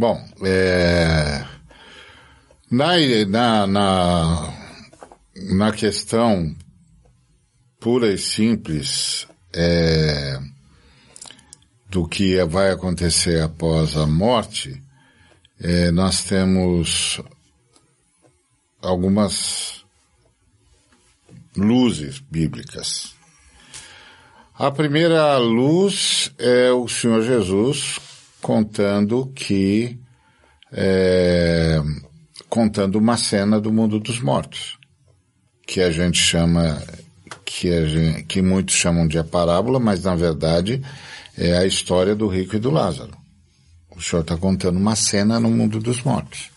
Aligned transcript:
Bom, 0.00 0.18
é, 0.42 1.44
na, 2.70 2.96
na, 3.26 3.66
na, 3.66 4.54
na 5.52 5.72
questão 5.72 6.56
pura 7.78 8.10
e 8.10 8.16
simples 8.16 9.28
é, 9.52 10.40
do 11.90 12.08
que 12.08 12.42
vai 12.44 12.70
acontecer 12.70 13.42
após 13.42 13.94
a 13.94 14.06
morte, 14.06 14.82
é, 15.60 15.90
nós 15.90 16.24
temos 16.24 17.20
algumas 18.80 19.84
luzes 21.54 22.20
bíblicas. 22.20 23.14
A 24.54 24.70
primeira 24.70 25.36
luz 25.36 26.32
é 26.38 26.72
o 26.72 26.88
Senhor 26.88 27.20
Jesus 27.20 28.00
contando 28.40 29.26
que 29.34 29.98
é, 30.72 31.80
contando 32.48 32.96
uma 32.96 33.16
cena 33.16 33.60
do 33.60 33.72
mundo 33.72 33.98
dos 33.98 34.20
mortos, 34.20 34.78
que 35.66 35.80
a 35.80 35.90
gente 35.90 36.18
chama 36.18 36.82
que, 37.44 37.72
a 37.72 37.86
gente, 37.86 38.22
que 38.24 38.42
muitos 38.42 38.74
chamam 38.74 39.06
de 39.06 39.18
a 39.18 39.24
parábola, 39.24 39.78
mas 39.78 40.04
na 40.04 40.14
verdade 40.14 40.82
é 41.36 41.56
a 41.56 41.66
história 41.66 42.14
do 42.14 42.26
rico 42.28 42.56
e 42.56 42.60
do 42.60 42.70
Lázaro. 42.70 43.12
O 43.94 44.00
senhor 44.00 44.22
está 44.22 44.36
contando 44.36 44.78
uma 44.78 44.96
cena 44.96 45.38
no 45.38 45.50
mundo 45.50 45.78
dos 45.78 46.02
mortos. 46.02 46.50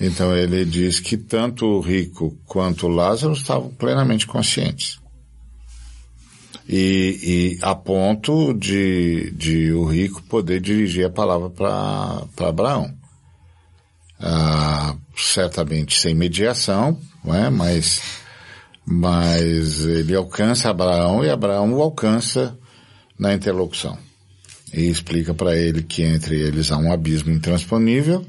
Então 0.00 0.36
ele 0.36 0.64
diz 0.64 0.98
que 0.98 1.16
tanto 1.16 1.66
o 1.66 1.80
rico 1.80 2.36
quanto 2.46 2.86
o 2.86 2.90
Lázaro 2.90 3.34
estavam 3.34 3.70
plenamente 3.70 4.26
conscientes. 4.26 4.98
E, 6.68 7.56
e 7.56 7.58
a 7.60 7.74
ponto 7.74 8.54
de, 8.54 9.30
de 9.32 9.72
o 9.72 9.84
rico 9.84 10.22
poder 10.22 10.60
dirigir 10.60 11.06
a 11.06 11.10
palavra 11.10 11.50
para 11.50 12.48
Abraão. 12.48 12.92
Ah, 14.18 14.96
certamente 15.14 15.98
sem 15.98 16.14
mediação, 16.14 16.98
não 17.22 17.34
é? 17.34 17.50
mas, 17.50 18.00
mas 18.86 19.84
ele 19.84 20.14
alcança 20.14 20.70
Abraão 20.70 21.22
e 21.24 21.28
Abraão 21.28 21.74
o 21.74 21.82
alcança 21.82 22.56
na 23.18 23.34
interlocução. 23.34 23.98
E 24.72 24.88
explica 24.88 25.34
para 25.34 25.56
ele 25.56 25.82
que 25.82 26.02
entre 26.02 26.40
eles 26.40 26.72
há 26.72 26.78
um 26.78 26.92
abismo 26.92 27.30
intransponível, 27.30 28.26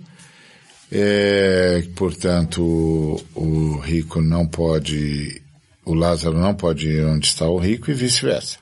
é, 0.91 1.83
portanto 1.95 2.61
o 3.33 3.78
rico 3.78 4.22
não 4.22 4.45
pode 4.45 5.41
o 5.86 5.94
Lázaro 5.94 6.38
não 6.38 6.55
pode 6.55 6.89
ir 6.89 7.05
onde 7.05 7.28
está 7.28 7.47
o 7.47 7.58
rico 7.58 7.91
e 7.91 7.94
vice-versa. 7.94 8.58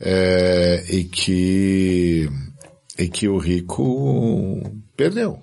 É, 0.00 0.84
e 0.88 1.04
que 1.04 2.28
e 2.98 3.08
que 3.08 3.28
o 3.28 3.38
rico 3.38 4.62
perdeu. 4.96 5.42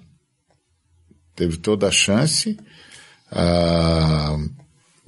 Teve 1.35 1.57
toda 1.57 1.87
a 1.87 1.91
chance, 1.91 2.57
ah, 3.31 4.37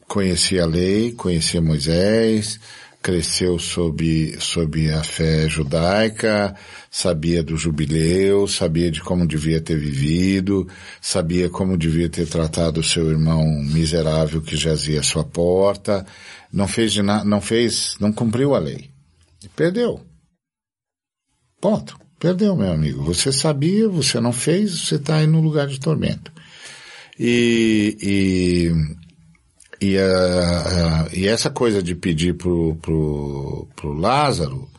conhecia 0.08 0.64
a 0.64 0.67
lei, 0.67 1.11
conhecia 1.14 1.61
Moisés, 1.61 2.59
cresceu 3.02 3.58
sob, 3.58 4.36
sob 4.39 4.92
a 4.92 5.03
fé 5.03 5.47
judaica, 5.47 6.55
sabia 6.92 7.42
do 7.42 7.55
jubileu, 7.55 8.47
sabia 8.47 8.92
de 8.92 9.02
como 9.02 9.25
devia 9.25 9.61
ter 9.61 9.78
vivido, 9.78 10.67
sabia 11.02 11.50
como 11.50 11.77
devia 11.77 12.09
ter 12.09 12.27
tratado 12.27 12.81
o 12.81 12.83
seu 12.83 13.09
irmão 13.09 13.45
miserável 13.64 14.42
que 14.42 14.58
jazia 14.58 15.00
à 15.00 15.03
sua 15.03 15.23
porta, 15.23 16.05
não 16.52 16.67
fez 16.67 16.92
de 16.92 17.02
nada, 17.02 17.23
não 17.23 17.39
fez, 17.39 17.95
não 18.00 18.11
cumpriu 18.11 18.53
a 18.53 18.59
lei. 18.59 18.89
Perdeu. 19.55 20.02
Ponto. 21.61 21.98
Perdeu, 22.20 22.54
meu 22.54 22.73
amigo. 22.73 23.02
Você 23.04 23.31
sabia, 23.31 23.87
você 23.87 24.20
não 24.20 24.33
fez, 24.33 24.71
você 24.81 24.95
está 24.95 25.17
aí 25.17 25.27
no 25.27 25.39
lugar 25.39 25.67
de 25.67 25.80
tormento. 25.80 26.31
E, 27.17 27.98
e 28.02 29.08
e, 29.82 29.98
uh, 29.98 31.10
e 31.14 31.28
essa 31.28 31.50
coisa 31.50 31.82
de 31.82 31.95
pedir 31.95 32.36
pro, 32.36 32.76
pro, 32.82 33.67
pro 33.76 33.94
Lázaro, 33.94 34.70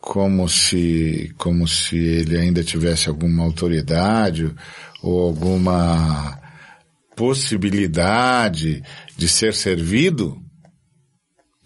como 0.00 0.48
se, 0.48 1.32
como 1.36 1.68
se 1.68 1.96
ele 1.96 2.38
ainda 2.38 2.64
tivesse 2.64 3.08
alguma 3.08 3.44
autoridade 3.44 4.54
ou 5.02 5.22
alguma 5.26 6.38
possibilidade 7.14 8.82
de 9.16 9.28
ser 9.28 9.52
servido, 9.52 10.40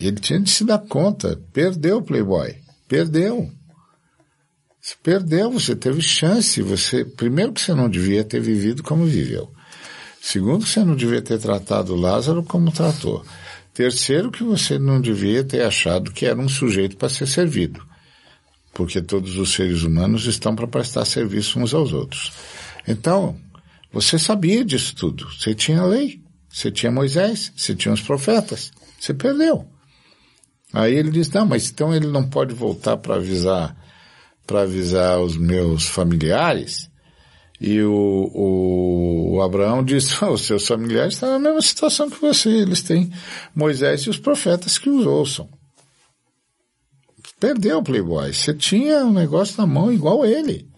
ele 0.00 0.16
tinha 0.16 0.40
de 0.40 0.50
se 0.50 0.64
dar 0.64 0.78
conta. 0.78 1.40
Perdeu 1.52 2.02
Playboy. 2.02 2.56
Perdeu. 2.88 3.50
Você 4.80 4.94
perdeu, 5.02 5.50
você 5.52 5.76
teve 5.76 6.02
chance. 6.02 6.60
Você, 6.60 7.04
primeiro 7.04 7.52
que 7.52 7.60
você 7.60 7.72
não 7.72 7.88
devia 7.88 8.24
ter 8.24 8.40
vivido 8.40 8.82
como 8.82 9.06
viveu. 9.06 9.50
Segundo, 10.26 10.64
você 10.64 10.82
não 10.82 10.96
devia 10.96 11.20
ter 11.20 11.38
tratado 11.38 11.94
Lázaro 11.94 12.42
como 12.42 12.72
tratou. 12.72 13.22
Terceiro, 13.74 14.30
que 14.30 14.42
você 14.42 14.78
não 14.78 14.98
devia 14.98 15.44
ter 15.44 15.62
achado 15.62 16.12
que 16.12 16.24
era 16.24 16.40
um 16.40 16.48
sujeito 16.48 16.96
para 16.96 17.10
ser 17.10 17.28
servido. 17.28 17.86
Porque 18.72 19.02
todos 19.02 19.36
os 19.36 19.52
seres 19.52 19.82
humanos 19.82 20.24
estão 20.24 20.56
para 20.56 20.66
prestar 20.66 21.04
serviço 21.04 21.60
uns 21.60 21.74
aos 21.74 21.92
outros. 21.92 22.32
Então, 22.88 23.36
você 23.92 24.18
sabia 24.18 24.64
disso 24.64 24.96
tudo. 24.96 25.30
Você 25.30 25.54
tinha 25.54 25.82
a 25.82 25.86
lei, 25.86 26.22
você 26.48 26.70
tinha 26.70 26.90
Moisés, 26.90 27.52
você 27.54 27.74
tinha 27.74 27.92
os 27.92 28.00
profetas. 28.00 28.72
Você 28.98 29.12
perdeu. 29.12 29.68
Aí 30.72 30.94
ele 30.94 31.10
diz, 31.10 31.28
não, 31.28 31.44
mas 31.44 31.68
então 31.68 31.94
ele 31.94 32.06
não 32.06 32.26
pode 32.26 32.54
voltar 32.54 32.96
para 32.96 33.16
avisar, 33.16 33.76
para 34.46 34.62
avisar 34.62 35.20
os 35.20 35.36
meus 35.36 35.86
familiares 35.86 36.88
e 37.66 37.80
o, 37.82 38.30
o, 38.34 39.36
o 39.36 39.42
Abraão 39.42 39.82
disse, 39.82 40.22
os 40.22 40.42
seus 40.42 40.66
familiares 40.66 41.14
estão 41.14 41.30
na 41.30 41.38
mesma 41.38 41.62
situação 41.62 42.10
que 42.10 42.20
você, 42.20 42.50
eles 42.50 42.82
têm 42.82 43.10
Moisés 43.54 44.02
e 44.02 44.10
os 44.10 44.18
profetas 44.18 44.76
que 44.76 44.90
os 44.90 45.06
ouçam. 45.06 45.48
Perdeu 47.40 47.78
o 47.78 47.82
Playboy, 47.82 48.34
você 48.34 48.52
tinha 48.52 49.06
um 49.06 49.14
negócio 49.14 49.54
na 49.56 49.66
mão 49.66 49.90
igual 49.90 50.26
ele. 50.26 50.68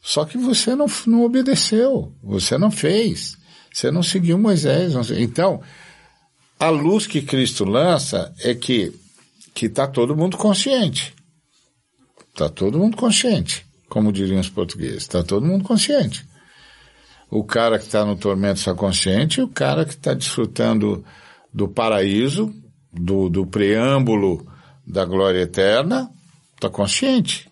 Só 0.00 0.24
que 0.24 0.36
você 0.36 0.74
não, 0.74 0.86
não 1.06 1.22
obedeceu, 1.22 2.12
você 2.20 2.58
não 2.58 2.72
fez, 2.72 3.38
você 3.72 3.92
não 3.92 4.02
seguiu 4.02 4.36
Moisés. 4.36 4.94
Não, 4.94 5.02
então, 5.16 5.62
a 6.58 6.68
luz 6.68 7.06
que 7.06 7.22
Cristo 7.22 7.64
lança 7.64 8.34
é 8.40 8.56
que 8.56 8.92
que 9.54 9.66
está 9.66 9.86
todo 9.86 10.16
mundo 10.16 10.36
consciente. 10.36 11.14
Está 12.32 12.48
todo 12.48 12.78
mundo 12.78 12.96
consciente 12.96 13.70
como 13.92 14.10
diriam 14.10 14.40
os 14.40 14.48
portugueses. 14.48 15.02
Está 15.02 15.22
todo 15.22 15.44
mundo 15.44 15.64
consciente. 15.64 16.26
O 17.30 17.44
cara 17.44 17.78
que 17.78 17.84
está 17.84 18.06
no 18.06 18.16
tormento 18.16 18.58
está 18.58 18.74
consciente 18.74 19.38
e 19.38 19.42
o 19.42 19.48
cara 19.48 19.84
que 19.84 19.92
está 19.92 20.14
desfrutando 20.14 21.04
do 21.52 21.68
paraíso, 21.68 22.50
do, 22.90 23.28
do 23.28 23.46
preâmbulo 23.46 24.46
da 24.86 25.04
glória 25.04 25.42
eterna, 25.42 26.10
está 26.54 26.70
consciente. 26.70 27.50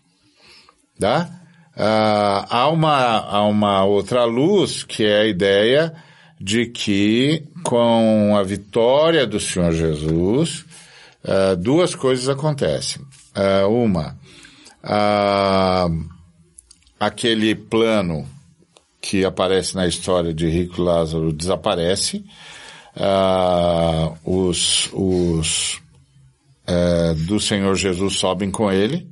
Tá? 0.99 1.31
Ah, 1.77 2.47
há, 2.49 2.71
uma, 2.71 3.19
há 3.19 3.47
uma 3.47 3.85
outra 3.85 4.25
luz 4.25 4.83
que 4.83 5.05
é 5.05 5.21
a 5.21 5.27
ideia 5.27 5.93
de 6.41 6.65
que 6.65 7.45
com 7.63 8.35
a 8.35 8.43
vitória 8.43 9.27
do 9.27 9.39
Senhor 9.39 9.73
Jesus, 9.73 10.65
ah, 11.23 11.55
duas 11.55 11.95
coisas 11.95 12.31
acontecem. 12.31 13.03
Ah, 13.35 13.67
uma, 13.69 14.17
ah, 14.83 15.87
aquele 17.01 17.55
plano 17.55 18.29
que 19.01 19.25
aparece 19.25 19.75
na 19.75 19.87
história 19.87 20.35
de 20.35 20.47
Rico 20.47 20.83
Lázaro 20.83 21.33
desaparece, 21.33 22.23
uh, 22.95 24.15
os, 24.23 24.91
os 24.93 25.81
uh, 26.69 27.15
do 27.27 27.41
Senhor 27.41 27.75
Jesus 27.75 28.19
sobem 28.19 28.51
com 28.51 28.71
ele, 28.71 29.09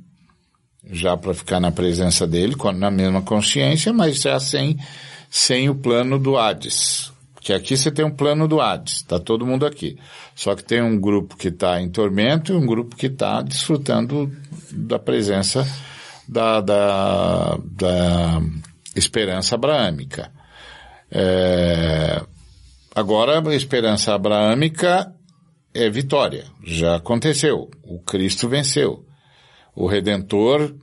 já 0.91 1.17
para 1.17 1.33
ficar 1.33 1.59
na 1.59 1.71
presença 1.71 2.27
dele, 2.27 2.55
na 2.75 2.91
mesma 2.91 3.23
consciência, 3.23 3.91
mas 3.91 4.21
já 4.21 4.39
sem, 4.39 4.77
sem 5.27 5.67
o 5.67 5.75
plano 5.75 6.19
do 6.19 6.37
Hades. 6.37 7.11
Que 7.41 7.53
aqui 7.53 7.75
você 7.75 7.89
tem 7.89 8.05
um 8.05 8.11
plano 8.11 8.47
do 8.47 8.61
Hades, 8.61 8.97
está 8.97 9.19
todo 9.19 9.45
mundo 9.45 9.65
aqui. 9.65 9.97
Só 10.35 10.55
que 10.55 10.63
tem 10.63 10.83
um 10.83 10.99
grupo 10.99 11.35
que 11.35 11.47
está 11.47 11.81
em 11.81 11.89
tormento 11.89 12.53
e 12.53 12.55
um 12.55 12.65
grupo 12.65 12.95
que 12.95 13.07
está 13.07 13.41
desfrutando 13.41 14.31
da 14.71 14.99
presença 14.99 15.65
da, 16.29 16.61
da, 16.61 17.57
da 17.63 18.41
esperança 18.95 19.55
abraâmica. 19.55 20.31
É, 21.11 22.21
agora, 22.93 23.41
a 23.41 23.55
esperança 23.55 24.13
abraâmica 24.13 25.11
é 25.73 25.89
vitória. 25.89 26.45
Já 26.63 26.97
aconteceu. 26.97 27.71
O 27.83 27.99
Cristo 28.01 28.47
venceu. 28.47 29.03
O 29.75 29.87
Redentor, 29.87 30.75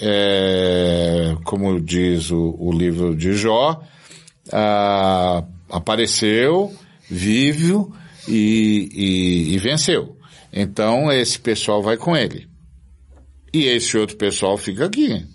é, 0.00 1.36
como 1.44 1.78
diz 1.78 2.30
o, 2.30 2.56
o, 2.58 2.72
livro 2.72 3.14
de 3.14 3.34
Jó, 3.34 3.82
a, 4.50 5.44
apareceu, 5.68 6.74
vive 7.06 7.74
e, 8.26 8.88
e, 8.94 9.54
e 9.54 9.58
venceu. 9.58 10.16
Então, 10.50 11.12
esse 11.12 11.38
pessoal 11.38 11.82
vai 11.82 11.98
com 11.98 12.16
ele. 12.16 12.49
E 13.52 13.66
esse 13.66 13.96
outro 13.96 14.16
pessoal 14.16 14.56
fica 14.56 14.86
aqui. 14.86 15.26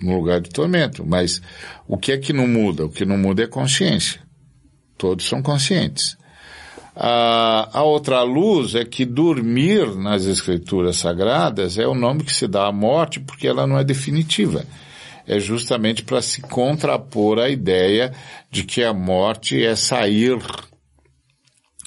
no 0.00 0.16
lugar 0.16 0.40
de 0.40 0.50
tormento. 0.50 1.04
Mas 1.04 1.42
o 1.86 1.96
que 1.96 2.12
é 2.12 2.18
que 2.18 2.32
não 2.32 2.46
muda? 2.46 2.86
O 2.86 2.90
que 2.90 3.04
não 3.04 3.18
muda 3.18 3.42
é 3.42 3.46
consciência. 3.46 4.20
Todos 4.96 5.26
são 5.26 5.42
conscientes. 5.42 6.16
A, 7.00 7.78
a 7.78 7.82
outra 7.84 8.22
luz 8.22 8.74
é 8.74 8.84
que 8.84 9.04
dormir 9.04 9.94
nas 9.94 10.24
escrituras 10.24 10.96
sagradas 10.96 11.78
é 11.78 11.86
o 11.86 11.94
nome 11.94 12.24
que 12.24 12.32
se 12.32 12.48
dá 12.48 12.66
à 12.66 12.72
morte 12.72 13.20
porque 13.20 13.46
ela 13.46 13.68
não 13.68 13.78
é 13.78 13.84
definitiva. 13.84 14.64
É 15.24 15.38
justamente 15.38 16.02
para 16.02 16.20
se 16.20 16.40
contrapor 16.40 17.38
à 17.38 17.48
ideia 17.48 18.12
de 18.50 18.64
que 18.64 18.82
a 18.82 18.92
morte 18.92 19.64
é 19.64 19.76
sair, 19.76 20.38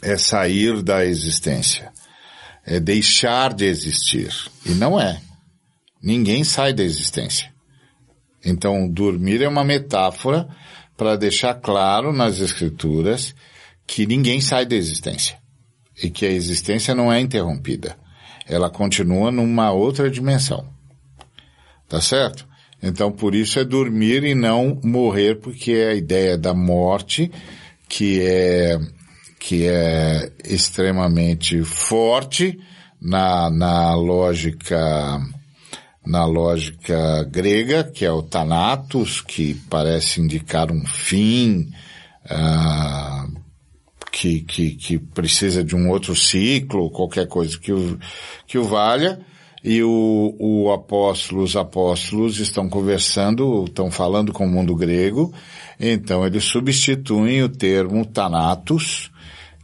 é 0.01 0.15
sair 0.15 0.81
da 0.81 1.03
existência, 1.03 1.92
é 2.65 2.80
deixar 2.80 3.53
de 3.53 3.65
existir. 3.65 4.31
E 4.65 4.71
não 4.71 4.98
é. 4.98 5.19
Ninguém 6.01 6.44
sai 6.44 6.74
da 6.74 6.83
existência. 6.83 7.51
Então, 8.44 8.89
dormir 8.89 9.42
é 9.42 9.48
uma 9.48 9.63
metáfora 9.63 10.48
para 10.98 11.15
deixar 11.15 11.56
claro 11.56 12.12
nas 12.12 12.39
escrituras 12.39 13.36
que 13.86 14.06
ninguém 14.06 14.42
sai 14.42 14.65
da 14.65 14.75
existência 14.75 15.38
e 16.01 16.09
que 16.09 16.25
a 16.25 16.31
existência 16.31 16.95
não 16.95 17.12
é 17.12 17.19
interrompida. 17.19 17.98
Ela 18.48 18.69
continua 18.69 19.31
numa 19.31 19.71
outra 19.71 20.09
dimensão. 20.09 20.68
Tá 21.88 22.01
certo? 22.01 22.48
Então, 22.81 23.12
por 23.12 23.36
isso 23.36 23.59
é 23.59 23.63
dormir 23.63 24.24
e 24.24 24.33
não 24.33 24.80
morrer, 24.83 25.36
porque 25.36 25.71
é 25.71 25.89
a 25.89 25.95
ideia 25.95 26.38
da 26.38 26.53
morte 26.53 27.31
que 27.88 28.21
é 28.21 28.80
que 29.39 29.68
é 29.68 30.31
extremamente 30.45 31.63
forte 31.63 32.59
na, 33.01 33.50
na 33.50 33.95
lógica 33.95 35.19
na 36.06 36.25
lógica 36.25 37.24
grega, 37.30 37.83
que 37.83 38.03
é 38.03 38.12
o 38.12 38.24
Thanatos, 38.24 39.21
que 39.21 39.53
parece 39.69 40.19
indicar 40.19 40.71
um 40.71 40.86
fim, 40.86 41.71
uh, 42.25 43.42
que, 44.12 44.42
que, 44.42 44.71
que 44.71 44.98
precisa 44.98 45.63
de 45.63 45.75
um 45.75 45.89
outro 45.89 46.15
ciclo, 46.15 46.89
qualquer 46.89 47.27
coisa 47.27 47.57
que 47.57 47.71
o, 47.71 48.00
que 48.48 48.57
o 48.57 48.63
valha, 48.63 49.19
e 49.63 49.83
o, 49.83 50.36
o 50.39 50.71
apóstolo, 50.71 51.44
os 51.44 51.56
apóstolos 51.56 52.39
estão 52.39 52.68
conversando, 52.68 53.65
estão 53.65 53.92
falando 53.92 54.33
com 54.33 54.45
o 54.45 54.50
mundo 54.50 54.75
grego, 54.75 55.31
então 55.80 56.25
eles 56.25 56.44
substituem 56.45 57.44
o 57.44 57.50
termo 57.50 58.06
Thanatos, 58.06 59.12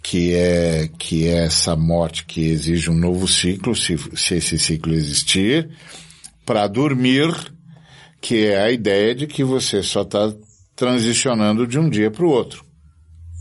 que 0.04 0.36
é, 0.36 0.89
que 1.00 1.28
é 1.28 1.45
essa 1.45 1.75
morte 1.75 2.25
que 2.25 2.42
exige 2.42 2.92
um 2.92 2.95
novo 2.95 3.28
ciclo, 3.28 3.75
se, 3.75 3.98
se 4.16 4.36
esse 4.36 4.60
ciclo 4.60 4.94
existir, 4.94 5.69
para 6.47 6.65
dormir, 6.65 7.29
que 8.21 8.45
é 8.45 8.63
a 8.63 8.71
ideia 8.71 9.13
de 9.13 9.27
que 9.27 9.44
você 9.44 9.83
só 9.83 10.03
está 10.03 10.33
transicionando 10.77 11.67
de 11.67 11.77
um 11.77 11.89
dia 11.89 12.09
para 12.09 12.25
o 12.25 12.29
outro. 12.29 12.63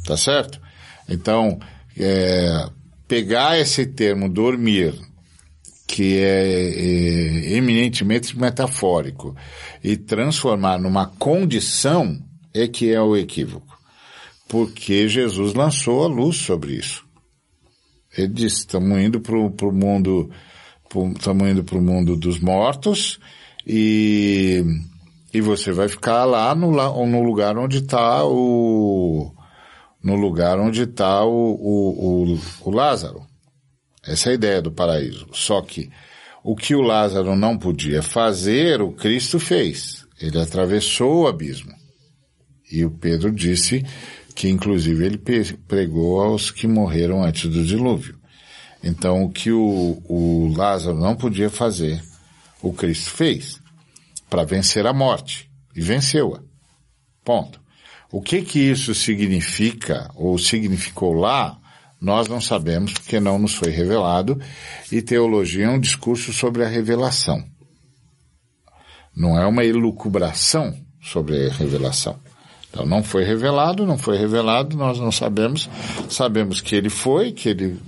Tá 0.05 0.17
certo? 0.17 0.61
Então, 1.09 1.57
é, 1.97 2.69
pegar 3.07 3.61
esse 3.61 3.87
termo 3.87 4.29
dormir, 4.29 4.93
que 5.87 6.19
é, 6.19 7.53
é 7.53 7.57
eminentemente 7.57 8.37
metafórico, 8.37 9.37
e 9.85 9.97
transformar 9.97 10.77
numa 10.77 11.07
condição, 11.07 12.19
é 12.53 12.67
que 12.67 12.93
é 12.93 13.01
o 13.01 13.17
equívoco. 13.17 13.79
Porque 14.49 15.07
Jesus 15.07 15.55
lançou 15.55 16.05
a 16.05 16.09
luz 16.09 16.39
sobre 16.39 16.75
isso. 16.75 17.05
Ele 18.19 18.29
disse, 18.29 18.59
estamos 18.59 18.99
indo 18.99 19.21
para 19.21 19.37
o 19.37 19.73
mundo 19.73 20.29
estamos 21.17 21.49
indo 21.49 21.65
para 21.65 21.79
o 21.79 21.83
mundo 21.83 22.17
dos 22.17 22.39
mortos 22.41 23.19
e, 23.67 24.65
e 25.33 25.41
você 25.41 25.73
vai 25.73 25.89
ficar 25.89 26.25
lá 26.25 26.55
no, 26.55 26.71
no 27.07 27.23
lugar 27.23 27.59
onde 27.59 27.79
está 27.79 28.25
o, 28.25 29.33
no 30.03 30.15
lugar 30.15 30.59
onde 30.59 30.83
está 30.83 31.25
o, 31.25 31.31
o, 31.31 32.35
o, 32.35 32.41
o 32.65 32.71
Lázaro. 32.71 33.27
Essa 34.07 34.29
é 34.29 34.33
a 34.33 34.35
ideia 34.35 34.63
do 34.63 34.71
paraíso. 34.71 35.27
Só 35.33 35.61
que 35.61 35.91
o 36.45 36.55
que 36.55 36.77
o 36.77 36.81
Lázaro 36.81 37.35
não 37.35 37.59
podia 37.59 38.03
fazer, 38.03 38.81
o 38.81 38.93
Cristo 38.93 39.41
fez. 39.41 40.07
Ele 40.21 40.39
atravessou 40.39 41.23
o 41.23 41.27
abismo. 41.27 41.75
E 42.71 42.85
o 42.85 42.91
Pedro 42.91 43.33
disse 43.33 43.85
que 44.35 44.49
inclusive 44.49 45.05
ele 45.05 45.19
pregou 45.67 46.21
aos 46.21 46.51
que 46.51 46.69
morreram 46.69 47.25
antes 47.25 47.51
do 47.51 47.65
dilúvio. 47.65 48.17
Então, 48.83 49.25
o 49.25 49.31
que 49.31 49.51
o, 49.51 50.03
o 50.09 50.53
Lázaro 50.57 50.97
não 50.97 51.17
podia 51.17 51.51
fazer, 51.51 52.03
o 52.63 52.73
Cristo 52.73 53.11
fez 53.11 53.61
para 54.29 54.45
vencer 54.45 54.87
a 54.87 54.93
morte 54.93 55.51
e 55.75 55.81
venceu-a. 55.81 56.41
Ponto. 57.25 57.61
O 58.11 58.21
que 58.23 58.43
que 58.43 58.59
isso 58.59 58.95
significa 58.95 60.11
ou 60.15 60.39
significou 60.39 61.13
lá, 61.13 61.59
nós 62.01 62.29
não 62.29 62.41
sabemos 62.41 62.93
porque 62.93 63.19
não 63.19 63.39
nos 63.39 63.55
foi 63.55 63.71
revelado 63.71 64.41
e 64.93 65.03
teologia 65.03 65.67
é 65.67 65.71
um 65.71 65.81
discurso 65.81 66.33
sobre 66.33 66.65
a 66.65 66.69
revelação. 66.69 67.45
Não 69.15 69.39
é 69.39 69.47
uma 69.47 69.65
elucubração 69.65 70.77
sobre 71.01 71.49
a 71.49 71.53
revelação. 71.53 72.19
Então 72.71 72.85
não 72.85 73.03
foi 73.03 73.25
revelado, 73.25 73.87
não 73.87 73.97
foi 73.97 74.19
revelado, 74.19 74.77
nós 74.77 75.01
não 75.01 75.11
sabemos. 75.11 75.69
Sabemos 76.09 76.61
que 76.61 76.77
ele 76.77 76.91
foi, 76.91 77.33
que 77.33 77.49
ele 77.49 77.81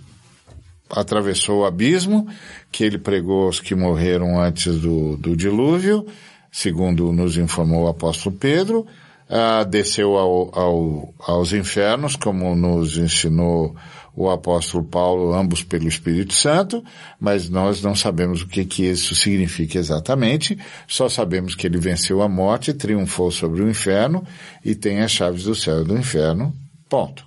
atravessou 0.91 1.61
o 1.61 1.65
abismo, 1.65 2.27
que 2.71 2.85
ele 2.85 2.99
pregou 2.99 3.47
aos 3.47 3.61
que 3.61 3.75
morreram 3.75 4.41
antes 4.41 4.81
do, 4.81 5.17
do 5.17 5.37
dilúvio, 5.37 6.07
segundo 6.51 7.13
nos 7.13 7.37
informou 7.37 7.85
o 7.85 7.89
apóstolo 7.89 8.37
Pedro, 8.37 8.87
uh, 9.29 9.65
desceu 9.65 10.17
ao, 10.17 10.59
ao, 10.59 11.15
aos 11.21 11.53
infernos, 11.53 12.17
como 12.17 12.55
nos 12.55 12.97
ensinou 12.97 13.77
o 14.19 14.29
apóstolo 14.29 14.83
Paulo, 14.83 15.33
ambos 15.33 15.63
pelo 15.63 15.87
Espírito 15.87 16.35
Santo, 16.35 16.83
mas 17.21 17.49
nós 17.49 17.81
não 17.83 17.95
sabemos 17.95 18.43
o 18.43 18.49
que, 18.49 18.65
que 18.65 18.85
isso 18.85 19.15
significa 19.15 19.79
exatamente, 19.79 20.59
só 20.89 21.09
sabemos 21.09 21.55
que 21.55 21.67
ele 21.67 21.79
venceu 21.79 22.21
a 22.21 22.29
morte, 22.29 22.75
triunfou 22.75 23.31
sobre 23.31 23.63
o 23.63 23.71
inferno 23.71 24.27
e 24.65 24.75
tem 24.75 25.03
as 25.03 25.13
chaves 25.13 25.45
do 25.45 25.55
céu 25.55 25.83
e 25.83 25.85
do 25.85 25.97
inferno, 25.97 26.53
ponto. 26.89 27.25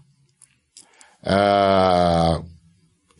Uh, 1.23 2.43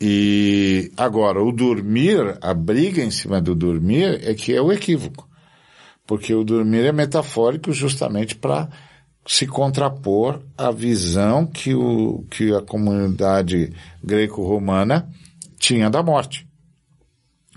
e 0.04 0.92
agora, 0.98 1.44
o 1.44 1.52
dormir, 1.52 2.36
a 2.42 2.56
briga 2.56 3.04
em 3.04 3.12
cima 3.12 3.40
do 3.40 3.54
dormir 3.54 4.20
é 4.28 4.34
que 4.34 4.52
é 4.52 4.60
o 4.60 4.72
equívoco. 4.72 5.30
Porque 6.08 6.34
o 6.34 6.44
dormir 6.44 6.86
é 6.86 6.92
metafórico 6.92 7.72
justamente 7.72 8.36
para 8.36 8.68
se 9.28 9.46
contrapor 9.46 10.42
à 10.58 10.72
visão 10.72 11.46
que, 11.46 11.76
o, 11.76 12.26
que 12.32 12.52
a 12.52 12.64
comunidade 12.64 13.72
greco-romana 14.04 15.08
tinha 15.60 15.88
da 15.88 16.02
morte. 16.02 16.48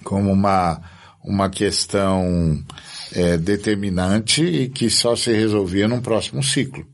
Como 0.04 0.30
uma, 0.30 0.82
uma 1.24 1.48
questão 1.48 2.62
é, 3.14 3.38
determinante 3.38 4.44
e 4.44 4.68
que 4.68 4.90
só 4.90 5.16
se 5.16 5.32
resolvia 5.32 5.88
num 5.88 6.02
próximo 6.02 6.42
ciclo. 6.42 6.86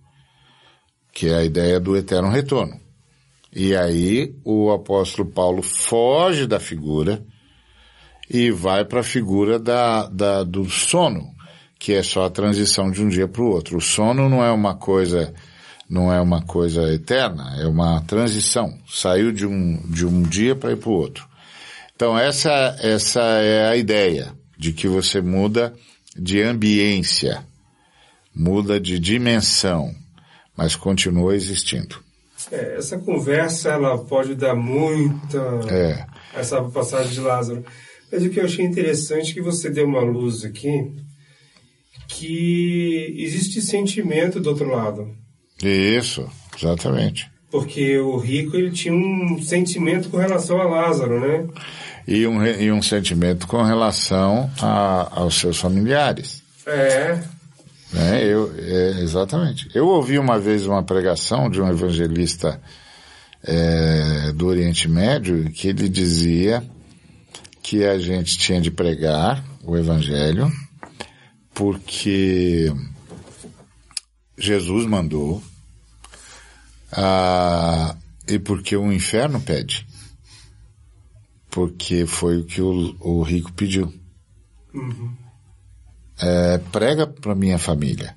Que 1.12 1.26
é 1.26 1.38
a 1.38 1.44
ideia 1.44 1.80
do 1.80 1.96
eterno 1.96 2.30
retorno. 2.30 2.79
E 3.54 3.74
aí 3.74 4.34
o 4.44 4.70
apóstolo 4.70 5.28
Paulo 5.28 5.62
foge 5.62 6.46
da 6.46 6.60
figura 6.60 7.22
e 8.28 8.50
vai 8.50 8.84
para 8.84 9.00
a 9.00 9.04
figura 9.04 9.58
da, 9.58 10.06
da, 10.06 10.44
do 10.44 10.70
sono, 10.70 11.34
que 11.78 11.92
é 11.94 12.02
só 12.02 12.26
a 12.26 12.30
transição 12.30 12.90
de 12.90 13.02
um 13.02 13.08
dia 13.08 13.26
para 13.26 13.42
o 13.42 13.50
outro. 13.50 13.76
O 13.76 13.80
sono 13.80 14.28
não 14.28 14.44
é 14.44 14.52
uma 14.52 14.76
coisa, 14.76 15.34
não 15.88 16.12
é 16.12 16.20
uma 16.20 16.42
coisa 16.42 16.92
eterna, 16.92 17.56
é 17.58 17.66
uma 17.66 18.00
transição. 18.02 18.78
Saiu 18.88 19.32
de 19.32 19.44
um, 19.44 19.82
de 19.86 20.06
um 20.06 20.22
dia 20.22 20.54
para 20.54 20.70
ir 20.70 20.76
para 20.76 20.90
o 20.90 20.94
outro. 20.94 21.28
Então 21.96 22.16
essa, 22.16 22.76
essa 22.80 23.20
é 23.20 23.68
a 23.68 23.76
ideia 23.76 24.32
de 24.56 24.72
que 24.72 24.86
você 24.86 25.20
muda 25.20 25.74
de 26.16 26.40
ambiência, 26.40 27.44
muda 28.32 28.78
de 28.78 28.98
dimensão, 29.00 29.92
mas 30.56 30.76
continua 30.76 31.34
existindo. 31.34 32.09
É, 32.50 32.76
essa 32.76 32.98
conversa 32.98 33.70
ela 33.70 33.98
pode 33.98 34.34
dar 34.34 34.54
muita 34.54 35.38
é. 35.68 36.06
essa 36.34 36.62
passagem 36.62 37.12
de 37.12 37.20
Lázaro. 37.20 37.64
Mas 38.10 38.24
o 38.24 38.30
que 38.30 38.40
eu 38.40 38.44
achei 38.44 38.64
interessante 38.64 39.30
é 39.30 39.34
que 39.34 39.40
você 39.40 39.70
deu 39.70 39.86
uma 39.86 40.00
luz 40.00 40.44
aqui 40.44 40.92
que 42.08 43.14
existe 43.18 43.62
sentimento 43.62 44.40
do 44.40 44.50
outro 44.50 44.68
lado. 44.68 45.14
Isso, 45.62 46.28
exatamente. 46.56 47.30
Porque 47.50 47.98
o 47.98 48.16
rico 48.16 48.56
ele 48.56 48.70
tinha 48.70 48.94
um 48.94 49.40
sentimento 49.42 50.08
com 50.08 50.16
relação 50.16 50.60
a 50.60 50.64
Lázaro, 50.64 51.20
né? 51.20 51.48
E 52.06 52.26
um, 52.26 52.44
e 52.44 52.72
um 52.72 52.82
sentimento 52.82 53.46
com 53.46 53.62
relação 53.62 54.50
a, 54.60 55.20
aos 55.20 55.38
seus 55.38 55.58
familiares. 55.58 56.42
É. 56.66 57.20
É, 57.94 58.24
eu, 58.24 58.52
é, 58.56 59.00
exatamente. 59.00 59.68
Eu 59.74 59.88
ouvi 59.88 60.18
uma 60.18 60.38
vez 60.38 60.66
uma 60.66 60.82
pregação 60.82 61.50
de 61.50 61.60
um 61.60 61.68
evangelista 61.68 62.60
é, 63.42 64.32
do 64.32 64.46
Oriente 64.46 64.88
Médio 64.88 65.50
que 65.50 65.68
ele 65.68 65.88
dizia 65.88 66.62
que 67.62 67.84
a 67.84 67.98
gente 67.98 68.38
tinha 68.38 68.60
de 68.60 68.70
pregar 68.70 69.44
o 69.64 69.76
evangelho 69.76 70.50
porque 71.54 72.72
Jesus 74.38 74.86
mandou 74.86 75.42
ah, 76.92 77.96
e 78.26 78.38
porque 78.38 78.76
o 78.76 78.92
inferno 78.92 79.40
pede. 79.40 79.86
Porque 81.50 82.06
foi 82.06 82.38
o 82.38 82.44
que 82.44 82.62
o, 82.62 82.96
o 83.00 83.22
rico 83.22 83.52
pediu. 83.52 83.92
Uhum. 84.72 85.12
É, 86.22 86.58
prega 86.70 87.06
para 87.06 87.34
minha 87.34 87.58
família. 87.58 88.14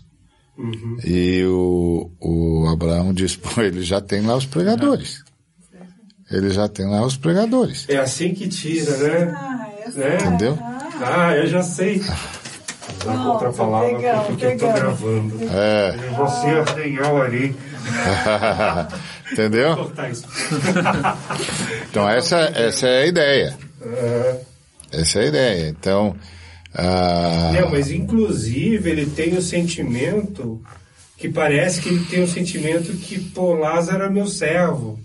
Uhum. 0.58 0.98
E 1.04 1.44
o, 1.46 2.12
o 2.20 2.68
Abraão 2.68 3.14
diz, 3.14 3.36
pô, 3.36 3.62
ele 3.62 3.82
já 3.82 4.00
tem 4.00 4.22
lá 4.22 4.36
os 4.36 4.46
pregadores. 4.46 5.24
Ele 6.32 6.50
já 6.50 6.68
tem 6.68 6.88
lá 6.88 7.06
os 7.06 7.18
pregadores. 7.18 7.86
É 7.88 7.98
assim 7.98 8.34
que 8.34 8.48
tira, 8.48 8.98
né? 8.98 9.34
Ah, 9.36 9.70
né? 9.96 10.16
Entendeu? 10.16 10.58
Ah, 11.02 11.36
eu 11.36 11.48
já 11.48 11.62
sei. 11.62 12.02
Usar 13.02 13.28
outra 13.28 13.52
palavra 13.52 14.20
porque 14.28 14.46
eu 14.46 14.58
tô 14.58 14.72
gravando. 14.72 15.40
É. 15.52 15.96
Você 16.18 16.48
arranhou 16.48 17.22
ali. 17.22 17.56
Entendeu? 19.32 19.92
então 21.90 22.10
essa, 22.10 22.40
essa 22.56 22.88
é 22.88 23.04
a 23.04 23.08
ideia. 23.08 23.58
Essa 24.92 25.20
é 25.20 25.24
a 25.24 25.28
ideia. 25.28 25.70
Então. 25.70 26.16
Ah... 26.76 27.52
Não, 27.54 27.70
mas 27.70 27.92
inclusive 27.92 28.90
ele 28.90 29.06
tem 29.06 29.38
o 29.38 29.42
sentimento 29.42 30.62
que 31.18 31.30
parece 31.30 31.82
que 31.82 31.90
ele 31.90 32.06
tem 32.06 32.24
o 32.24 32.28
sentimento 32.28 32.92
que, 32.98 33.20
pô, 33.20 33.54
Lázaro 33.54 34.04
é 34.04 34.10
meu 34.10 34.28
servo. 34.28 35.00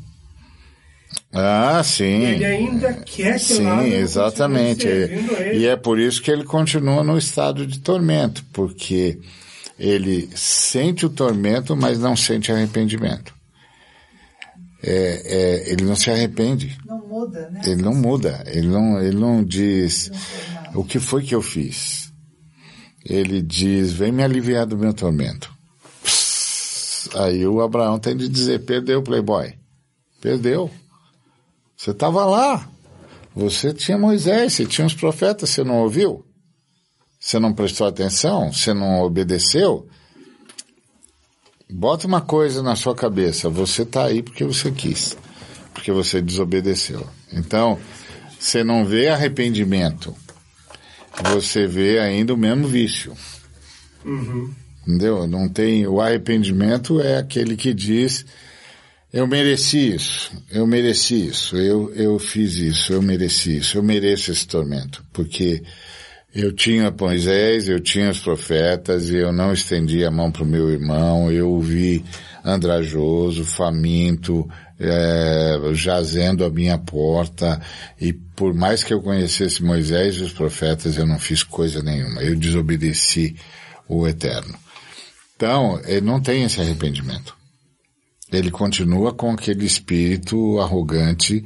Ah, 1.33 1.83
sim. 1.85 2.25
Ele 2.25 2.45
ainda 2.45 2.93
quer 2.95 3.35
que 3.35 3.55
Sim, 3.55 3.65
Lázaro 3.65 3.87
exatamente. 3.95 4.89
E 5.55 5.67
é 5.67 5.77
por 5.77 5.99
isso 5.99 6.23
que 6.23 6.31
ele 6.31 6.45
continua 6.45 7.05
no 7.05 7.17
estado 7.19 7.67
de 7.67 7.79
tormento, 7.81 8.45
porque 8.53 9.19
ele 9.79 10.29
sente 10.35 11.07
o 11.07 11.11
tormento, 11.11 11.77
mas 11.77 11.99
não 11.99 12.17
sente 12.17 12.51
arrependimento. 12.51 13.33
É, 14.83 15.23
é, 15.25 15.73
ele 15.73 15.85
não 15.85 15.95
se 15.95 16.11
arrepende. 16.11 16.77
Não 16.87 16.99
muda, 17.07 17.51
né? 17.51 17.61
Ele 17.65 17.83
não 17.83 17.95
muda. 17.95 18.45
Ele 18.47 18.69
não, 18.69 19.01
ele 19.01 19.17
não 19.17 19.45
diz 19.45 20.11
não 20.11 20.58
o 20.75 20.85
que 20.85 20.99
foi 20.99 21.23
que 21.23 21.35
eu 21.35 21.43
fiz. 21.43 22.13
Ele 23.05 23.41
diz: 23.43 23.93
vem 23.93 24.13
me 24.13 24.23
aliviar 24.23 24.67
do 24.67 24.77
meu 24.77 24.93
tormento. 24.93 25.53
Aí 27.15 27.47
o 27.47 27.61
Abraão 27.61 27.99
tem 27.99 28.17
de 28.17 28.29
dizer: 28.29 28.65
perdeu, 28.65 29.03
Playboy. 29.03 29.55
Perdeu. 30.21 30.71
Você 31.77 31.93
estava 31.93 32.25
lá. 32.25 32.69
Você 33.35 33.73
tinha 33.73 33.97
Moisés, 33.97 34.53
você 34.53 34.67
tinha 34.67 34.87
os 34.87 34.95
profetas, 34.95 35.51
você 35.51 35.63
não 35.63 35.77
ouviu? 35.77 36.25
Você 37.21 37.39
não 37.39 37.53
prestou 37.53 37.87
atenção? 37.87 38.53
Você 38.53 38.75
não 38.75 39.01
obedeceu? 39.03 39.89
Bota 41.71 42.07
uma 42.07 42.21
coisa 42.21 42.63
na 42.63 42.75
sua 42.75 42.95
cabeça, 42.95 43.51
você 43.51 43.83
está 43.83 44.07
aí 44.07 44.23
porque 44.23 44.43
você 44.43 44.73
quis, 44.73 45.17
porque 45.75 45.93
você 45.93 46.23
desobedeceu. 46.23 47.07
Então, 47.31 47.79
você 48.41 48.65
não 48.65 48.87
vê 48.87 49.09
arrependimento, 49.09 50.17
você 51.25 51.67
vê 51.67 51.99
ainda 51.99 52.35
o 52.35 52.37
mesmo 52.37 52.67
vício. 52.67 53.15
Uhum. 54.05 54.53
Entendeu? 54.87 55.27
Não 55.27 55.49
tem. 55.49 55.87
O 55.87 56.01
arrependimento 56.01 57.01
é 57.01 57.19
aquele 57.19 57.57
que 57.57 57.75
diz 57.75 58.25
eu 59.11 59.27
mereci 59.27 59.95
isso, 59.95 60.31
eu 60.51 60.67
mereci 60.67 61.29
isso, 61.29 61.57
eu, 61.57 61.91
eu 61.95 62.19
fiz 62.19 62.57
isso, 62.57 62.93
eu 62.93 63.01
mereci 63.01 63.57
isso, 63.57 63.79
eu 63.79 63.83
mereço 63.83 64.31
esse 64.31 64.47
tormento, 64.47 65.03
porque 65.15 65.63
eu 66.35 66.53
tinha 66.53 66.91
Moisés, 66.91 67.69
eu 67.69 67.81
tinha 67.81 68.11
os 68.11 68.21
profetas, 68.21 69.11
eu 69.11 69.33
não 69.33 69.53
estendi 69.53 70.05
a 70.05 70.11
mão 70.11 70.31
para 70.31 70.43
o 70.43 70.47
meu 70.47 70.71
irmão, 70.71 71.31
eu 71.31 71.59
vi 71.61 72.05
andrajoso, 72.45 73.45
faminto, 73.45 74.49
é, 74.79 75.59
jazendo 75.73 76.45
à 76.45 76.51
minha 76.51 76.79
porta, 76.79 77.61
e 78.01 78.13
por 78.13 78.55
mais 78.55 78.85
que 78.85 78.93
eu 78.93 79.01
conhecesse 79.01 79.63
Moisés 79.63 80.17
e 80.17 80.23
os 80.23 80.33
profetas, 80.33 80.97
eu 80.99 81.07
não 81.07 81.19
fiz 81.19 81.43
coisa 81.43 81.83
nenhuma, 81.83 82.23
eu 82.23 82.37
desobedeci 82.37 83.35
o 83.89 84.07
Eterno. 84.07 84.55
Então, 85.35 85.81
ele 85.87 86.03
não 86.03 86.21
tem 86.21 86.45
esse 86.45 86.61
arrependimento 86.61 87.39
ele 88.31 88.51
continua 88.51 89.13
com 89.13 89.31
aquele 89.31 89.65
espírito 89.65 90.61
arrogante 90.61 91.45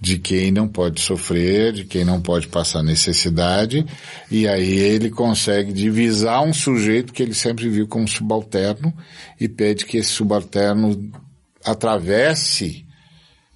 de 0.00 0.18
quem 0.18 0.52
não 0.52 0.68
pode 0.68 1.00
sofrer, 1.00 1.72
de 1.72 1.84
quem 1.84 2.04
não 2.04 2.20
pode 2.20 2.48
passar 2.48 2.82
necessidade, 2.82 3.84
e 4.30 4.46
aí 4.46 4.78
ele 4.78 5.10
consegue 5.10 5.72
divisar 5.72 6.42
um 6.44 6.52
sujeito 6.52 7.12
que 7.12 7.22
ele 7.22 7.34
sempre 7.34 7.68
viu 7.68 7.88
como 7.88 8.06
subalterno 8.06 8.92
e 9.40 9.48
pede 9.48 9.86
que 9.86 9.96
esse 9.96 10.10
subalterno 10.10 11.10
atravesse 11.64 12.86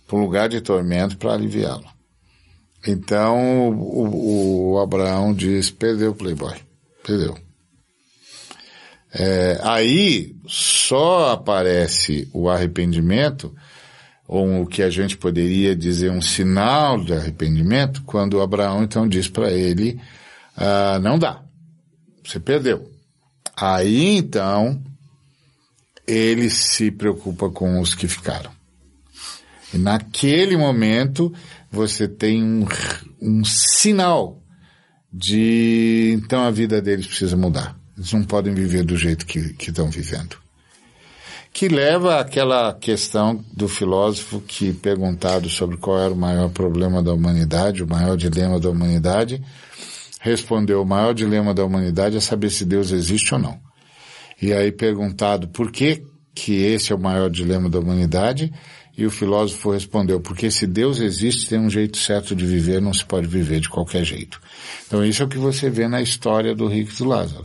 para 0.07 0.17
um 0.17 0.23
lugar 0.23 0.49
de 0.49 0.61
tormento 0.61 1.17
para 1.17 1.35
aliviá-lo. 1.35 1.87
Então 2.87 3.71
o, 3.71 4.73
o 4.73 4.81
Abraão 4.81 5.33
diz, 5.33 5.71
perdeu 5.71 6.11
o 6.11 6.15
Playboy, 6.15 6.57
perdeu. 7.05 7.37
É, 9.15 9.61
aí 9.63 10.35
só 10.47 11.33
aparece 11.33 12.29
o 12.33 12.49
arrependimento, 12.49 13.55
ou 14.27 14.63
o 14.63 14.67
que 14.67 14.83
a 14.83 14.89
gente 14.89 15.17
poderia 15.17 15.77
dizer 15.77 16.11
um 16.11 16.23
sinal 16.23 17.03
de 17.03 17.13
arrependimento, 17.13 18.03
quando 18.05 18.41
Abraão 18.41 18.83
então 18.83 19.07
diz 19.07 19.29
para 19.29 19.51
ele, 19.51 20.01
ah, 20.57 20.99
não 21.03 21.19
dá, 21.19 21.43
você 22.25 22.41
perdeu. 22.41 22.91
Aí 23.55 24.17
então 24.17 24.83
ele 26.07 26.49
se 26.49 26.91
preocupa 26.91 27.51
com 27.51 27.81
os 27.81 27.95
que 27.95 28.09
ficaram. 28.09 28.51
E 29.75 29.79
naquele 29.79 30.57
momento 30.57 31.33
você 31.71 32.09
tem 32.09 32.43
um, 32.43 32.67
um 33.21 33.45
sinal 33.45 34.43
de 35.13 36.13
então 36.17 36.43
a 36.43 36.51
vida 36.51 36.81
deles 36.81 37.07
precisa 37.07 37.37
mudar. 37.37 37.82
Eles 38.03 38.13
não 38.13 38.25
podem 38.25 38.53
viver 38.53 38.83
do 38.83 38.97
jeito 38.97 39.25
que, 39.25 39.53
que 39.55 39.71
estão 39.71 39.89
vivendo. 39.89 40.37
Que 41.53 41.69
leva 41.69 42.19
àquela 42.19 42.75
questão 42.75 43.45
do 43.53 43.69
filósofo 43.69 44.41
que, 44.41 44.73
perguntado 44.73 45.49
sobre 45.49 45.77
qual 45.77 46.01
era 46.01 46.13
o 46.13 46.17
maior 46.17 46.49
problema 46.51 47.01
da 47.01 47.15
humanidade, 47.15 47.81
o 47.81 47.87
maior 47.87 48.17
dilema 48.17 48.59
da 48.59 48.71
humanidade, 48.71 49.41
respondeu: 50.19 50.83
o 50.83 50.85
maior 50.87 51.15
dilema 51.15 51.55
da 51.55 51.65
humanidade 51.65 52.17
é 52.17 52.21
saber 52.21 52.51
se 52.51 52.65
Deus 52.65 52.91
existe 52.91 53.35
ou 53.35 53.41
não. 53.41 53.61
E 54.41 54.53
aí, 54.53 54.73
perguntado 54.73 55.47
por 55.47 55.71
que, 55.71 56.03
que 56.35 56.55
esse 56.55 56.93
é 56.93 56.97
o 56.97 56.99
maior 56.99 57.31
dilema 57.31 57.71
da 57.71 57.79
humanidade, 57.79 58.53
e 58.99 59.07
o 59.07 59.13
filósofo 59.13 59.71
respondeu, 59.71 60.21
porque 60.21 60.51
se 60.51 60.67
Deus 60.67 60.99
existe, 60.99 61.49
tem 61.49 61.61
um 61.61 61.71
jeito 61.71 61.99
certo 61.99 62.35
de 62.35 62.45
viver, 62.45 62.83
não 62.83 62.93
se 62.93 63.05
pode 63.05 63.29
viver 63.29 63.61
de 63.61 63.69
qualquer 63.69 64.05
jeito. 64.05 64.41
Então 64.89 65.05
isso 65.05 65.23
é 65.23 65.27
o 65.27 65.29
que 65.29 65.39
você 65.39 65.71
vê 65.71 65.87
na 65.87 66.03
história 66.03 66.53
do 66.53 66.67
rico 66.67 66.93
do 66.97 67.05
Lázaro 67.05 67.45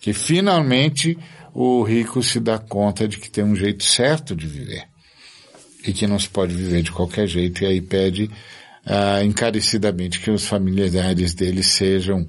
que 0.00 0.12
finalmente 0.12 1.18
o 1.52 1.82
rico 1.82 2.22
se 2.22 2.38
dá 2.38 2.58
conta 2.58 3.08
de 3.08 3.18
que 3.18 3.30
tem 3.30 3.44
um 3.44 3.56
jeito 3.56 3.82
certo 3.84 4.34
de 4.34 4.46
viver 4.46 4.84
e 5.86 5.92
que 5.92 6.06
não 6.06 6.18
se 6.18 6.28
pode 6.28 6.54
viver 6.54 6.82
de 6.82 6.92
qualquer 6.92 7.26
jeito 7.26 7.62
e 7.62 7.66
aí 7.66 7.80
pede 7.80 8.30
ah, 8.86 9.22
encarecidamente 9.24 10.20
que 10.20 10.30
os 10.30 10.46
familiares 10.46 11.34
dele 11.34 11.62
sejam 11.62 12.26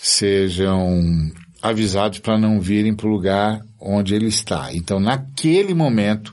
sejam 0.00 1.32
avisados 1.60 2.20
para 2.20 2.38
não 2.38 2.60
virem 2.60 2.94
para 2.94 3.08
o 3.08 3.10
lugar 3.10 3.60
onde 3.80 4.14
ele 4.14 4.28
está. 4.28 4.72
Então, 4.72 5.00
naquele 5.00 5.74
momento, 5.74 6.32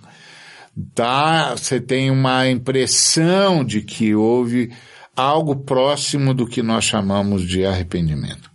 dá, 0.75 1.56
você 1.56 1.82
tem 1.82 2.12
uma 2.12 2.48
impressão 2.48 3.65
de 3.65 3.82
que 3.82 4.13
houve 4.13 4.72
algo 5.15 5.56
próximo 5.56 6.32
do 6.32 6.46
que 6.46 6.62
nós 6.62 6.86
chamamos 6.86 7.42
de 7.42 7.65
arrependimento 7.65 8.54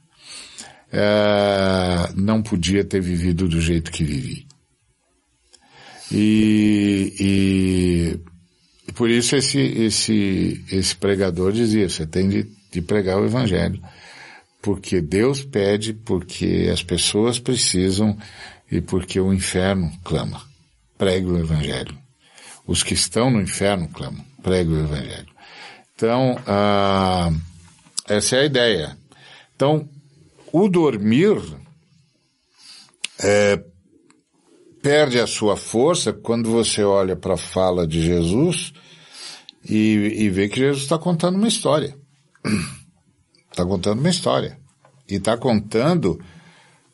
é, 0.93 2.13
não 2.15 2.43
podia 2.43 2.85
ter 2.85 3.01
vivido 3.01 3.49
do 3.49 3.61
jeito 3.61 3.91
que 3.91 4.05
vivi. 4.05 4.47
E, 6.13 7.15
e, 8.89 8.93
por 8.93 9.09
isso 9.09 9.37
esse, 9.37 9.61
esse, 9.61 10.65
esse 10.71 10.97
pregador 10.97 11.53
dizia, 11.53 11.89
você 11.89 12.07
tem 12.07 12.29
de, 12.29 12.51
de 12.73 12.83
pregar 12.83 13.21
o 13.21 13.25
evangelho, 13.25 13.81
porque 14.61 15.01
Deus 15.01 15.45
pede, 15.45 15.95
porque 15.95 16.69
as 16.73 16.83
pessoas 16.83 17.39
precisam 17.39 18.19
e 18.71 18.81
porque 18.81 19.21
o 19.21 19.33
inferno 19.33 19.91
clama. 20.05 20.43
Pregue 20.99 21.27
o 21.27 21.39
evangelho. 21.39 21.97
Os 22.67 22.83
que 22.83 22.95
estão 22.95 23.31
no 23.31 23.41
inferno 23.41 23.89
clamam. 23.89 24.25
Pregue 24.43 24.71
o 24.71 24.81
evangelho. 24.81 25.29
Então, 25.95 26.39
ah, 26.47 27.33
essa 28.09 28.37
é 28.37 28.41
a 28.41 28.45
ideia. 28.45 28.97
Então, 29.57 29.89
o 30.53 30.69
dormir 30.69 31.37
é, 33.23 33.63
perde 34.83 35.21
a 35.21 35.27
sua 35.27 35.57
força 35.57 36.13
quando 36.13 36.51
você 36.51 36.83
olha 36.83 37.15
para 37.17 37.35
a 37.35 37.39
fala 37.39 37.87
de 37.87 38.03
Jesus 38.03 38.73
e, 39.69 40.25
e 40.25 40.31
vê 40.31 40.49
que 40.49 40.61
Jesus 40.61 40.83
está 40.83 40.99
contando 40.99 41.37
uma 41.37 41.49
história. 41.49 41.97
Está 43.51 43.65
contando 43.67 44.01
uma 44.01 44.11
história. 44.11 44.59
E 45.09 45.17
está 45.17 45.37
contando 45.37 46.21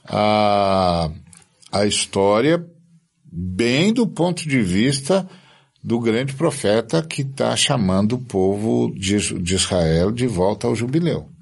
a, 0.05 1.11
a 1.71 1.87
história 1.87 2.65
bem 3.25 3.93
do 3.93 4.07
ponto 4.07 4.49
de 4.49 4.61
vista 4.63 5.29
do 5.83 6.01
grande 6.01 6.33
profeta 6.33 7.03
que 7.03 7.23
está 7.23 7.55
chamando 7.55 8.15
o 8.15 8.25
povo 8.25 8.93
de, 8.95 9.41
de 9.41 9.55
Israel 9.55 10.11
de 10.11 10.27
volta 10.27 10.67
ao 10.67 10.75
jubileu 10.75 11.36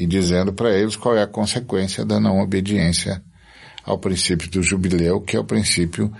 e 0.00 0.06
dizendo 0.06 0.50
para 0.50 0.74
eles 0.74 0.96
qual 0.96 1.14
é 1.14 1.22
a 1.22 1.26
consequência 1.26 2.06
da 2.06 2.18
não 2.18 2.40
obediência 2.40 3.22
ao 3.84 3.98
princípio 3.98 4.48
do 4.50 4.62
jubileu, 4.62 5.20
que 5.20 5.36
é 5.36 5.38
o 5.38 5.44
princípio 5.44 6.10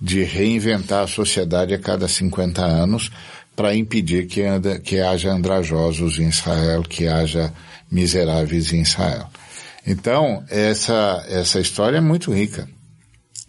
de 0.00 0.24
reinventar 0.24 1.04
a 1.04 1.06
sociedade 1.06 1.72
a 1.72 1.78
cada 1.78 2.08
50 2.08 2.60
anos 2.60 3.12
para 3.54 3.76
impedir 3.76 4.26
que, 4.26 4.42
anda, 4.42 4.80
que 4.80 4.98
haja 4.98 5.30
andrajosos 5.30 6.18
em 6.18 6.28
Israel, 6.28 6.82
que 6.82 7.06
haja 7.06 7.52
miseráveis 7.88 8.72
em 8.72 8.80
Israel. 8.80 9.28
Então, 9.86 10.42
essa, 10.50 11.24
essa 11.28 11.60
história 11.60 11.98
é 11.98 12.00
muito 12.00 12.32
rica. 12.32 12.68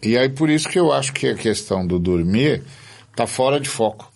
E 0.00 0.16
aí 0.16 0.28
por 0.28 0.48
isso 0.48 0.68
que 0.68 0.78
eu 0.78 0.92
acho 0.92 1.12
que 1.12 1.26
a 1.26 1.34
questão 1.34 1.84
do 1.84 1.98
dormir 1.98 2.62
está 3.10 3.26
fora 3.26 3.58
de 3.58 3.68
foco. 3.68 4.08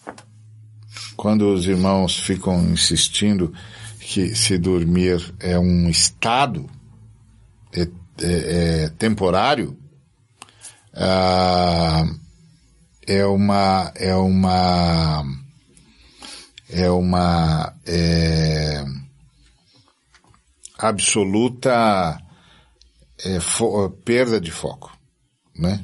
Quando 1.16 1.52
os 1.52 1.66
irmãos 1.66 2.16
ficam 2.16 2.62
insistindo 2.71 3.52
que 4.06 4.34
se 4.34 4.58
dormir 4.58 5.34
é 5.40 5.58
um 5.58 5.88
estado 5.88 6.68
é, 7.73 7.88
é, 8.20 8.82
é 8.84 8.88
temporário, 8.90 9.76
ah, 10.92 12.04
é 13.06 13.25
uma 13.25 13.92
é 13.96 14.14
uma 14.14 15.25
é 16.68 16.90
uma 16.90 17.75
é, 17.87 18.84
absoluta 20.78 22.20
é, 23.25 23.38
perda 24.04 24.38
de 24.38 24.50
foco, 24.50 24.96
né? 25.56 25.82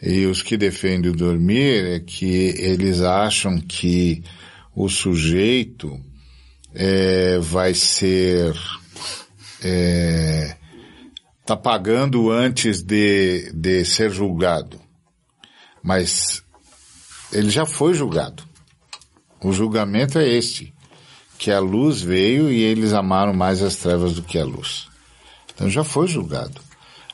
E 0.00 0.26
os 0.26 0.42
que 0.42 0.56
defendem 0.56 1.10
o 1.10 1.16
dormir 1.16 1.86
é 1.86 2.00
que 2.00 2.24
eles 2.24 3.00
acham 3.00 3.60
que 3.60 4.22
o 4.74 4.88
sujeito 4.88 6.00
é, 6.74 7.38
vai 7.38 7.74
ser 7.74 8.54
é, 9.62 10.56
tá 11.44 11.56
pagando 11.56 12.30
antes 12.30 12.82
de, 12.82 13.52
de 13.54 13.84
ser 13.84 14.10
julgado. 14.10 14.80
Mas 15.82 16.42
ele 17.32 17.50
já 17.50 17.66
foi 17.66 17.94
julgado. 17.94 18.44
O 19.42 19.52
julgamento 19.52 20.18
é 20.18 20.28
este, 20.28 20.72
que 21.38 21.50
a 21.50 21.58
luz 21.58 22.00
veio 22.00 22.50
e 22.50 22.62
eles 22.62 22.92
amaram 22.92 23.34
mais 23.34 23.62
as 23.62 23.76
trevas 23.76 24.14
do 24.14 24.22
que 24.22 24.38
a 24.38 24.44
luz. 24.44 24.86
Então 25.52 25.68
já 25.68 25.82
foi 25.82 26.06
julgado. 26.06 26.60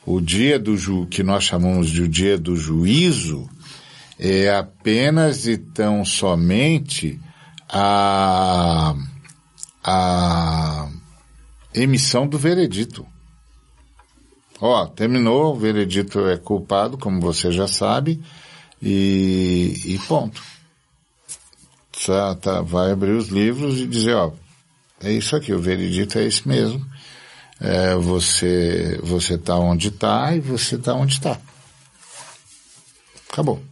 O 0.05 0.21
dia 0.21 0.59
do 0.59 0.77
ju, 0.77 1.07
que 1.07 1.23
nós 1.23 1.45
chamamos 1.45 1.91
de 1.91 2.03
o 2.03 2.09
dia 2.09 2.38
do 2.38 2.57
juízo 2.57 3.49
é 4.19 4.50
apenas 4.50 5.47
e 5.47 5.57
tão 5.57 6.05
somente 6.05 7.21
a 7.69 8.95
a 9.82 10.88
emissão 11.75 12.26
do 12.26 12.38
veredito. 12.38 13.06
Ó, 14.61 14.87
terminou, 14.87 15.54
o 15.54 15.58
veredito 15.58 16.26
é 16.26 16.37
culpado, 16.37 16.99
como 16.99 17.20
você 17.20 17.52
já 17.52 17.68
sabe, 17.68 18.23
e, 18.82 19.80
e 19.85 19.99
ponto. 20.06 20.42
Tá, 22.04 22.34
tá, 22.34 22.62
vai 22.62 22.91
abrir 22.91 23.12
os 23.12 23.28
livros 23.28 23.80
e 23.80 23.86
dizer, 23.86 24.14
ó, 24.14 24.32
é 25.00 25.12
isso 25.12 25.36
aqui, 25.36 25.52
o 25.52 25.60
veredito 25.60 26.19
é 26.19 26.25
esse 26.25 26.47
mesmo. 26.47 26.84
É, 27.60 27.95
você, 27.97 29.00
você 29.02 29.36
tá 29.36 29.56
onde 29.56 29.91
tá 29.91 30.34
e 30.34 30.41
você 30.41 30.78
tá 30.78 30.95
onde 30.95 31.21
tá. 31.21 31.38
Acabou. 33.30 33.62